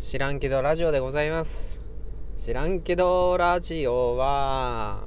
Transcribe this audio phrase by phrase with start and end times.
[0.00, 1.78] 知らんけどラジオでございます。
[2.38, 5.02] 知らんけどラジオは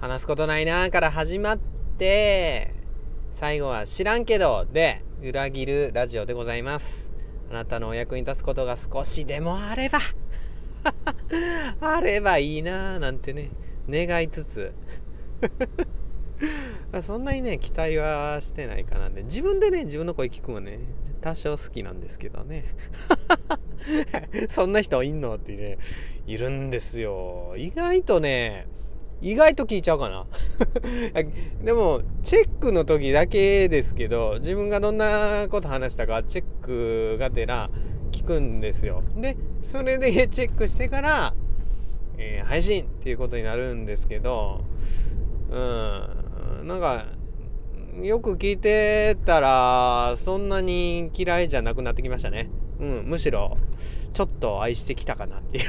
[0.00, 1.58] 話すことないなーから始まっ
[1.96, 2.74] て
[3.34, 7.08] 最後は知らんけどで裏切るラジオでございます。
[7.48, 10.00] あなたのお役に立つことが少しでもあれば
[11.80, 13.50] あればいいなーなんてね
[13.88, 14.72] 願いつつ。
[17.00, 20.80] そんなにね期待はしてないかなで自分でね自分の声聞くのね
[21.20, 22.74] 多少好きなんですけどね。
[24.48, 25.78] そんな人いんのってね、
[26.26, 27.54] いるんですよ。
[27.56, 28.66] 意外とね、
[29.20, 30.26] 意外と聞いちゃうかな。
[31.64, 37.70] でも、チェックの時だけですけど、自分がどんなこと話したかチェックがてら
[38.12, 39.02] 聞くんですよ。
[39.16, 41.34] で、それで チェックしてから、
[42.18, 44.60] えー、配信っていうことになるんですけど、
[45.50, 47.06] うん、なんか、
[48.02, 52.50] よく聞いてたら、そんなに嫌いじゃなくなってきましたね。
[52.80, 53.56] うん、むしろ、
[54.12, 55.64] ちょっと愛してきたかなっていう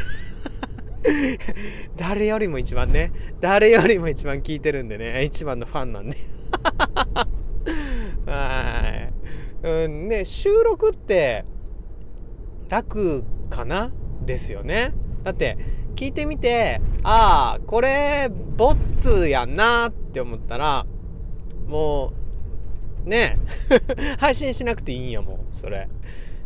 [1.97, 6.17] 誰よりも一番ね、誰よりも一番聞いてるんでね、一番のファンなんで
[8.25, 9.11] は
[9.63, 9.67] い。
[9.67, 11.45] うん、ね、収録って、
[12.69, 13.91] 楽かな？
[14.25, 14.93] ですよね。
[15.23, 15.57] だって、
[15.95, 20.85] 聞いてみて、ああ、これ、ボッツやんなって思ったら、
[21.67, 22.13] も
[23.05, 23.37] う、ね
[24.17, 25.87] 配信しなくていいんやもん、それ。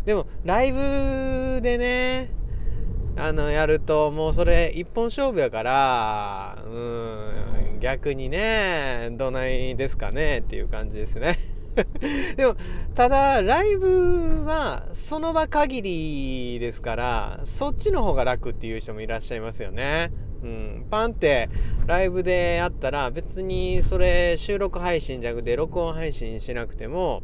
[0.06, 2.32] でも、ライブでね、
[3.16, 11.38] あの、やると、もうそれ一本勝負やから、うん、逆にね、どないですかねっていう感じですね。
[12.36, 12.56] でも、
[12.96, 20.12] ただ、ライブはその場限りですから、そっちの方が楽っていう人もいらっしゃいますよね。
[20.42, 21.50] うん、パンって
[21.86, 27.24] ライブでやったら別にそれ収録配信じゃなくて録音配信しなくても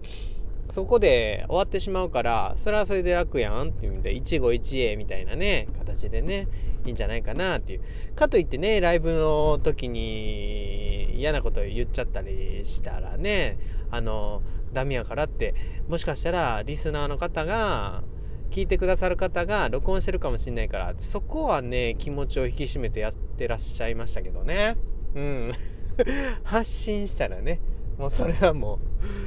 [0.72, 6.48] そこで終わってしまうからそれはそれで楽やんっていう意味で一期一会みたいなね形でね
[6.86, 7.82] いいんじゃないかなっていう。
[8.16, 13.58] かといってねライブの時に嫌なこと言っちゃったりしたらね
[13.90, 14.42] あの
[14.74, 15.56] ダメやからって
[15.88, 18.04] もしかしたらリスナーの方が
[18.52, 24.78] 聞いてくださる方が録音してるかもしんないからそこはね気持ちを引き締めてやってらっしゃいましたけどね。
[25.16, 25.54] うん。
[26.44, 27.60] 発信したらね
[27.98, 28.80] もうそれはも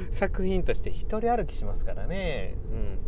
[0.09, 2.55] う作品として一人歩きしますからね。
[2.71, 2.99] うん。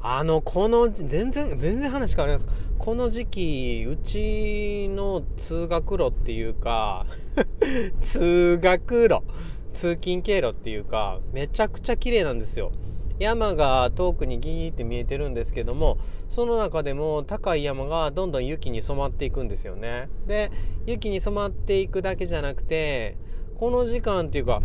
[0.00, 2.46] あのこの全然全然話変わります
[2.78, 7.06] この時期うちの通学路っていうか
[8.02, 9.22] 通学路
[9.74, 12.72] 通勤経路っていうかめちゃくちゃ綺麗なんですよ。
[13.18, 15.96] 山が遠くにギーって見えてるんですけども
[16.28, 20.08] その中でも高い山がどんどん雪に染まっていくんですよね。
[20.26, 20.50] で
[20.86, 23.16] 雪に染まっていくだけじゃなくて
[23.58, 24.60] この時間っていうか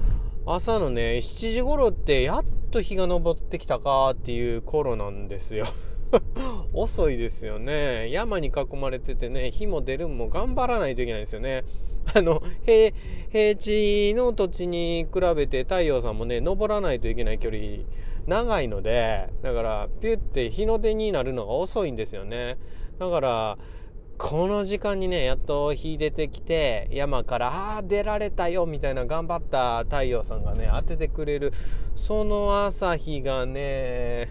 [0.45, 5.65] 朝のね7時頃ってやっと日が昇ってきたかっていう頃なんですよ。
[6.73, 8.11] 遅いですよね。
[8.11, 11.63] 山に囲まれててね火も出るも頑張らないといけないですよね。
[12.13, 12.93] あの平
[13.31, 17.61] 平地の土地に比べて太陽さんもね登らないといけない距離
[18.27, 22.57] 長いのでだからピュッて日の出になるのが遅いんですよね。
[22.99, 23.57] だから
[24.21, 31.51] この時間にねやっと日出てきて山から「ああ出られたよ」みたいな頑張った太陽さんがね当ててくれる
[31.95, 34.29] その朝日がね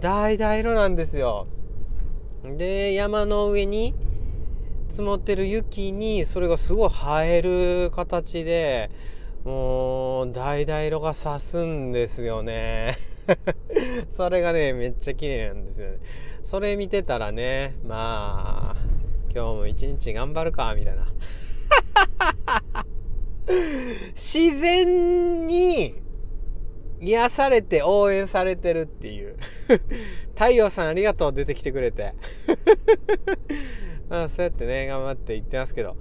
[0.00, 1.46] 橙色なんですよ
[2.56, 3.94] で山の上に
[4.88, 8.90] 積もってる雪にそれがすごい映える形で
[9.44, 12.96] もう、橙色が刺すんですよね。
[14.10, 15.98] それがね、めっちゃ綺麗なんですよね。
[16.42, 18.82] それ見てたらね、まあ、
[19.34, 21.12] 今日も一日頑張るか、みたいな。
[24.14, 25.94] 自然に
[27.00, 29.36] 癒されて応援されてるっていう。
[30.34, 32.14] 太陽さんありがとう、出てきてくれて。
[34.08, 35.96] まあ、そうやってね、頑張って言ってますけど。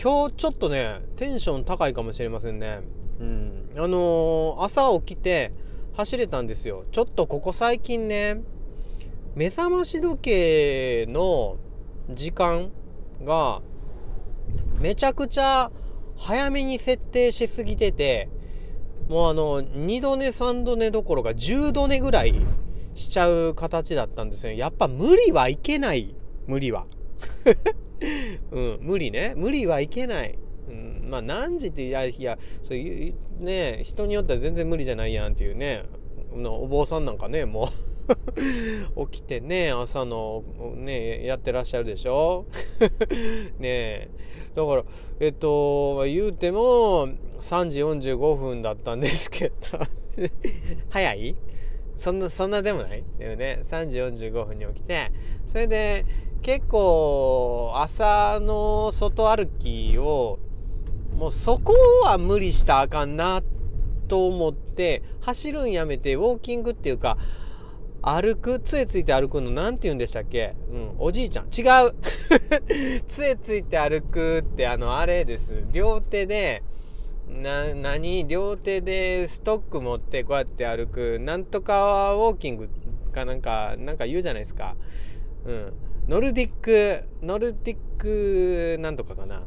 [0.00, 2.80] 今日ちょっとね、テンション高いかもしれませんね。
[3.20, 3.70] うん。
[3.76, 5.52] あのー、朝起きて
[5.94, 6.84] 走れたんですよ。
[6.92, 8.42] ちょっとここ最近ね、
[9.34, 11.56] 目覚まし時計の
[12.10, 12.70] 時間
[13.22, 13.60] が
[14.80, 15.70] めちゃくちゃ
[16.16, 18.28] 早めに設定しすぎてて、
[19.08, 22.34] もうあの、2度寝3度寝どころか10度寝ぐらい
[22.94, 24.52] しちゃう形だったんですよ。
[24.52, 26.14] やっぱ無理はいけない。
[26.46, 26.86] 無理は。
[28.52, 29.34] うん、無理ね。
[29.36, 30.38] 無理はいけない。
[31.10, 33.14] まあ何時っていやいやそういう
[33.44, 35.84] ね人によっては全然無理じゃないやんっていうね
[36.32, 37.66] お坊さんなんかねもう。
[39.10, 40.42] 起きてね朝の
[40.74, 42.44] ねやってらっしゃるでしょ？
[43.60, 44.08] ね
[44.56, 44.84] だから
[45.20, 47.08] えっと言うても
[47.40, 49.54] 3時45分だったんですけど。
[50.90, 51.36] 早い？
[51.96, 53.04] そんなそんなでもない？
[53.18, 55.12] でもね3時45分に起きて。
[55.46, 56.04] それで
[56.42, 60.38] 結構朝の外歩きを
[61.20, 61.74] もうそこ
[62.04, 63.42] は無理したらあかんな
[64.08, 67.18] と思って走るんやめてウォーキングっていうか
[68.00, 70.54] 歩く杖ついて歩くの何て言うんでしたっけ？
[70.72, 71.44] うんおじいちゃん。
[71.48, 71.94] 違う。
[73.06, 75.62] 杖ついて歩くってあのあれです。
[75.70, 76.62] 両手で
[77.28, 78.26] な何？
[78.26, 81.18] 両手でストック持ってこうやって歩く。
[81.20, 82.70] なんとかウォーキング
[83.12, 84.74] かなんかなんか言うじゃないですか。
[85.44, 85.72] うん。
[86.10, 89.44] ノルディックノルディックなんとかかな。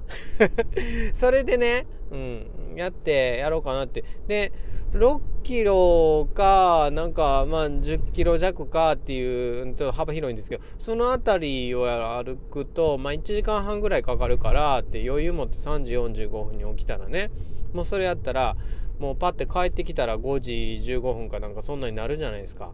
[1.11, 4.05] それでねうんやってやろうかなって。
[4.29, 4.53] で
[4.93, 17.29] 6キロかなんかまあ10キロ弱かっていうちょっと幅広いんですけどその辺りを歩くとまあ1時間半ぐらいかかるからって余裕持って3時45分に起きたらね。
[17.73, 18.55] もうそれやったら
[18.99, 20.53] もうパッて帰ってきたら5時
[20.93, 22.71] 15分かなんかそんなになるじゃないですか。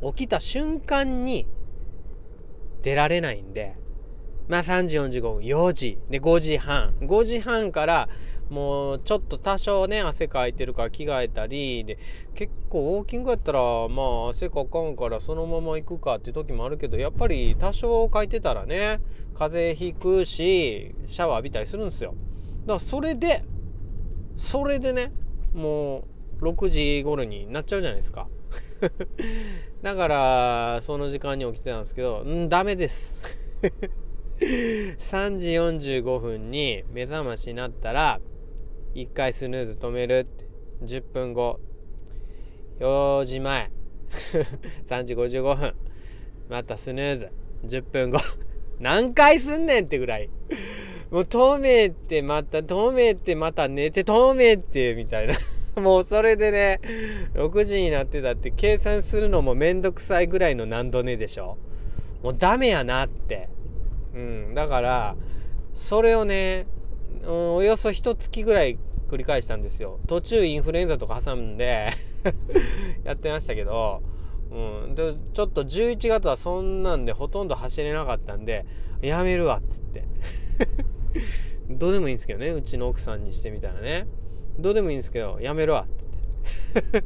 [0.00, 1.46] 起きた瞬間に
[2.82, 3.76] 出られないんで。
[4.48, 5.98] まあ3時45分4時。
[6.08, 6.94] で5時半。
[7.00, 8.08] 5時半から
[8.48, 11.84] もうちょっと多少ね汗かいてるから着替えたり。
[11.84, 11.98] で
[12.34, 19.00] 結構ウォーキングやったらまあ汗かかんからそのまま行くかって時もあるけどやっぱり多少かいてたらね
[19.34, 22.14] 風邪ひくしシャワー浴びたりするんですよ。
[22.60, 23.42] だからそれで
[24.36, 25.12] それでね
[25.52, 26.04] も
[26.40, 28.28] う6時頃になっちゃうじゃないですか。
[29.86, 33.20] だからその時間に起きてたんですけどんダメです。
[34.98, 38.20] 3時45分に目覚ましになったら
[38.96, 40.26] 1回スヌーズ止める
[40.82, 41.60] 10分後。
[42.80, 43.70] 4時前。
[44.86, 45.74] 3時55分。
[46.48, 47.30] またスヌーズ。
[47.66, 48.18] 10分後。
[48.80, 50.28] 何回すんねんってぐらい。
[51.12, 55.34] もう透明ってまた、透明ってまた寝て透明ってみたいな。
[55.80, 56.80] もうそれでね、
[57.34, 61.58] 6時になってたって計算するのもめんどくさいぐらいの難度ねでしょ？
[62.22, 63.48] もうダメやなって。
[64.14, 64.54] うん。
[64.54, 65.16] だから、
[65.74, 66.66] それをね、
[67.24, 68.78] うん、およそ一月ぐらい
[69.08, 70.00] 繰り返したんですよ。
[70.06, 71.92] 途中インフルエンザとか挟んで
[73.04, 74.02] やってましたけど、
[74.50, 74.94] うん。
[74.94, 78.64] で、ちょっと11月はそんなんでほとんど走れなかったんで、
[79.02, 80.04] やめるわっつって
[81.68, 84.06] どうでもいいんですけどねうちの奥さんにしてみたらね
[84.58, 85.82] どうでもいいんですけどやめろわ。
[85.82, 87.02] ってって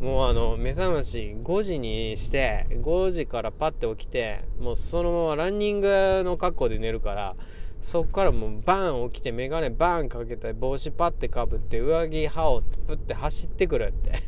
[0.00, 7.34] もうあの目覚まし5時にして5時からパッて起きてもうそのままランニングの格好で寝るから
[7.80, 14.22] そっからもうバン起きて眼鏡バンかけて帽子パッてかぶって上着羽織ってプッて走ってくるって。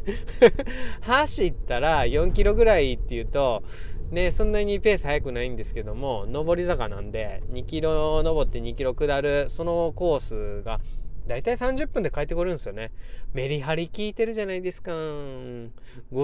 [1.02, 3.62] 走ったら4キロぐらいっていうと
[4.10, 10.80] ね、そんなにペース速くないんですけども、上り坂なんで、2キロ登って2キロ下る、そのコースが、
[11.28, 12.90] だいたい30分で帰ってこれるんですよね。
[13.34, 14.90] メリハリ効いてるじゃないですか。
[14.92, 15.70] 5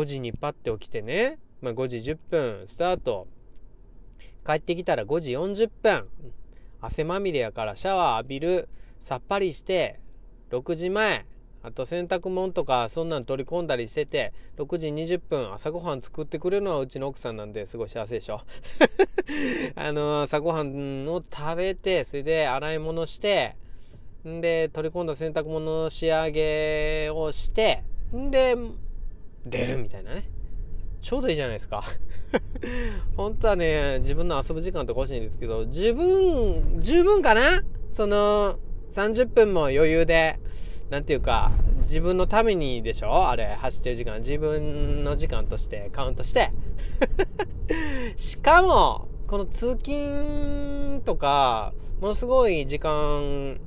[0.07, 3.29] 時にパッて起きてね、まあ、5時10分スタート。
[4.47, 6.09] 帰ってきたら5時40分。
[6.81, 8.69] 汗まみれやからシャワー浴びる。
[8.99, 10.01] さっぱりして、
[10.51, 11.27] 6時前。
[11.63, 18.43] あと洗濯物とかそんなん取り込んだりしてて6時20分朝ごはん作ってくれるのはうちの奥さんなんですごい幸せでしょ
[19.75, 23.57] あの朝ごはんを食べてそれで洗い物して
[24.29, 27.85] んで取り込んだ洗濯物の仕上げをして
[28.15, 28.57] んで
[29.45, 30.29] 出るみたいなね
[31.03, 31.85] ちょうどいいじゃないですか
[33.17, 37.63] 本当はね自分の遊ぶ時間とか欲しいんですけど十分十分かな？
[37.91, 38.59] その
[38.93, 40.39] 30分も余裕で
[40.91, 43.29] なんていうか、自分のためにでしょ？
[43.29, 44.19] あれ、走ってる時間。
[44.19, 46.53] 自分の時間としてカウントして。
[48.17, 53.59] しかも、この通勤とか、ものすごい時間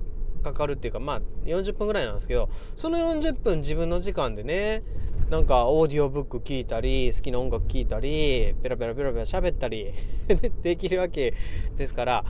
[0.54, 4.84] かかるっていうか、まあ、40分ぐらいなんですけど、その40分自分の時間でね、
[5.30, 9.94] なんかオーディオブック聞いたり、好きな音楽聞いたり、ペラペラペラペラ喋ったり
[10.64, 11.34] できるわけ
[11.76, 12.26] ですから、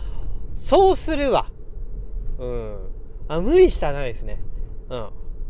[0.55, 1.51] そうするわ。
[2.39, 2.77] うん。
[3.27, 4.41] あ、無理したないですね。
[4.89, 5.09] うん。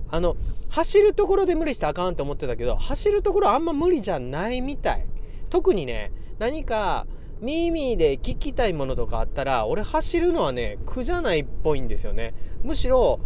[0.10, 0.36] あの、
[0.70, 5.06] 走るところで無理してあかんと思ってたけど、走るところあんま無理じゃないみたい。
[5.50, 7.08] 特にね、何か
[7.42, 12.34] 耳で聞きたいものとかあったら、俺走るのはね、苦じゃないっぽいんですよね。
[12.64, 13.20] むしろ、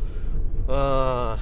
[0.67, 1.37] うん、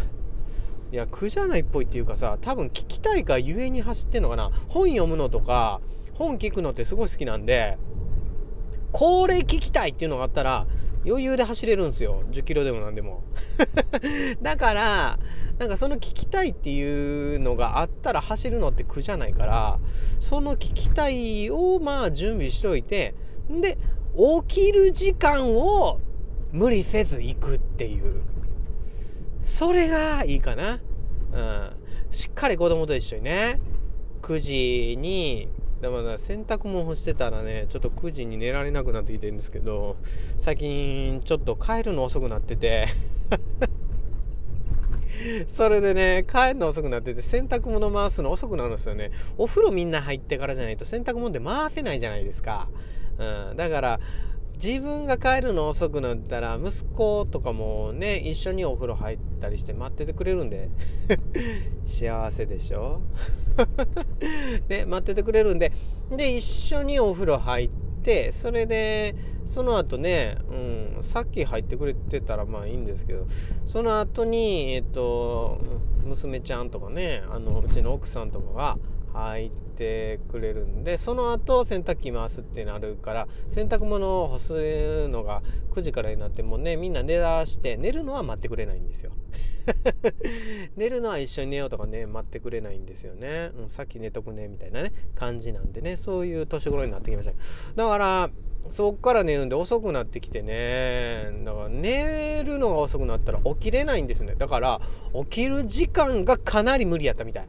[0.91, 4.51] いや、苦じゃないっぽいっていうかさ、多分聞きたいがゆえに走ってんのかな。
[4.67, 5.81] 本読むのとか、
[6.13, 7.77] 本聞くのってすごい好きなんで、
[8.91, 10.67] これ聞きたいっていうのがあったら、
[11.05, 12.23] 余裕で走れるんですよ。
[12.31, 13.23] 10キロでも何でも。
[14.41, 15.19] だから、
[15.57, 19.79] なんかその聞きたいっていうのがあったら走るのって苦じゃないから、
[20.19, 23.15] その聞きたいをまあ準備しといて、
[23.49, 23.77] で、
[24.47, 25.99] 起きる時間を
[26.51, 28.23] 無理せず行くっていう。
[29.41, 30.79] それがいいかな。
[31.33, 31.71] うん。
[32.11, 33.59] しっかり子供と一緒にね、
[34.21, 35.47] 9時に
[35.81, 39.95] だから洗濯物干してたらねちょっと9時に寝られなくなってきてるんですけど
[40.39, 42.87] 最近ちょっと帰るの遅くなってて
[45.47, 49.11] それでね、帰るの遅くなってて、洗濯物回すの遅くなるんですよね。
[49.37, 52.69] お風呂みんな入ってからじゃないと洗濯物って回せないじゃないですか。
[53.17, 53.57] うん。
[53.57, 53.99] だから、
[54.61, 60.69] 自分が帰るの遅くなったら、息子とかもね、一緒にお風呂入ったりして待っててくれるんで、
[61.85, 63.01] 幸せでしょ？
[64.69, 65.71] ね、待っててくれるんで、
[66.15, 67.69] で、一緒にお風呂入っ
[68.03, 69.15] て、それで、
[69.45, 70.37] その後ね、
[70.97, 73.25] うん、さっき入ってくれてたらまあいいんですけど、
[73.65, 75.57] その後に、えっと、
[76.05, 78.77] 娘ちゃんとかね、あの、うちの奥さんとかが
[79.13, 89.11] 入っててくれるんで、その後洗濯機回すってなるから、洗濯物を干すのが9時からになってもね、みんな寝だして、寝るのは待ってくれないんですよ。
[90.75, 93.51] 寝るのは一緒に寝ようとかね、待ってくれないんですよね。
[93.57, 97.33] うん、さっき寝とくね、みたいなね、感じなんでね、そういう年頃になってきました。
[97.75, 98.29] だから、
[98.69, 101.29] そっから寝るんで遅くなってきてね。
[101.45, 104.35] だから寝るのが遅くなったら起きれないんですね。
[104.35, 104.81] だから
[105.13, 107.47] 起きる時間がかなり無理やったみたい。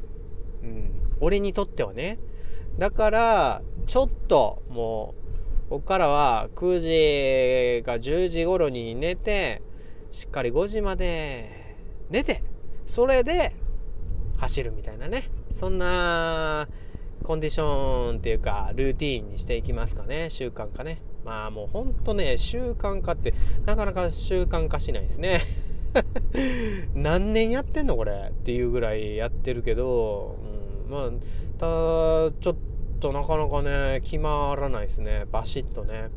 [1.21, 2.19] 俺にとってはね。
[2.79, 5.15] だから、ちょっとも
[5.67, 9.63] う、こっからは9時か10時頃に寝て、
[10.11, 11.77] しっかり5時まで
[12.09, 12.43] 寝て、
[12.87, 13.55] それで
[14.39, 15.31] 走るみたいなね。
[15.51, 16.69] そんな、
[17.23, 20.31] コンディションっていうか、ルーティーンにしていきますかね。
[20.31, 21.03] 習慣化ね。
[21.25, 23.35] まあもうほんとね、習慣化って
[23.67, 25.43] なかなか習慣化しないですね。
[26.95, 28.31] 何年やってんのこれ？
[28.31, 30.39] っていうぐらいやってるけど、
[30.91, 31.11] まあ、
[31.59, 32.57] ただ、ちょっ
[33.01, 35.25] となかなかね、決まらないですね。
[35.31, 36.09] バシッとね。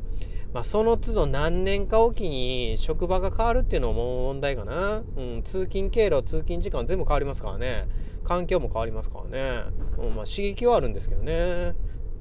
[0.53, 5.01] まあ、その都度何年かおきに職場が変わるっていうのも問題かな。
[5.15, 7.87] うん、通勤経路、通勤時間全部変わりますからね。
[8.23, 9.63] 環境も変わりますからね。
[9.97, 11.73] うん、まあ、刺激はあるんですけどね。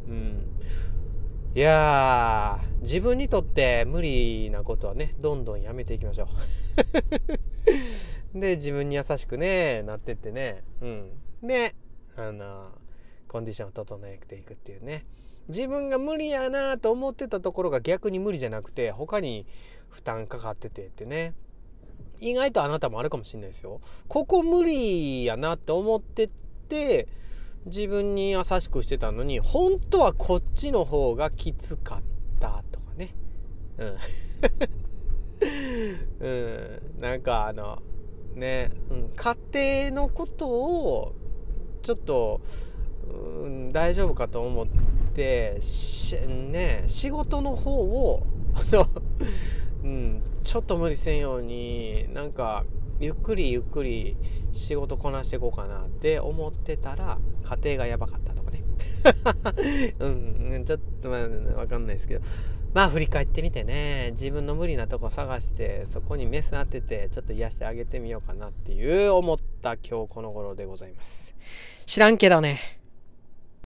[0.09, 0.53] うん。
[1.55, 6.29] いやー、自分にとって無理なことはね、どんどんやめていきましょう。
[8.41, 10.65] で、自分に優しくね、なってってね。
[10.81, 11.11] うん。
[11.43, 11.75] で、
[12.17, 12.73] あの、
[13.29, 15.07] コンディションを整えていくっていうね。
[15.49, 19.47] 自分が無理やなと思ってたところが逆に無理じゃなくて、他に
[19.89, 21.35] 負担かかっててってね。
[22.21, 23.81] 意外とあなたもあるかもしれないですよ。
[24.07, 26.31] ここ無理やなって思って
[26.69, 27.09] て、
[27.67, 32.03] 自分に優しくしてたのに、本当はこっちの方がきつかっ
[32.41, 33.15] たとかね。
[33.79, 33.97] うん。
[36.21, 37.01] うん。
[37.01, 37.83] なんかあの、
[38.35, 39.37] ね、うん、家
[39.91, 41.15] 庭のことを、
[41.83, 42.41] ちょっと、
[43.43, 44.67] うん、大丈夫かと思っ
[45.15, 45.59] て、
[46.29, 48.23] ね、仕事の方を、
[49.83, 52.65] うん、ちょっと無理せんように、なんか、
[53.01, 54.17] ゆっくりゆっくり
[54.53, 58.63] 仕事こなしていこうかなって思ってたら家庭がやばかったとかね。
[59.99, 62.25] うんちょっとまあわかんないですけど。
[62.75, 71.35] まあ振り返ってみてね自分の無理なとこ探してそこにメス当ててちょっと癒してあげてみようかなっていう思った今日この頃でございます。
[71.87, 72.82] 知らんけどね。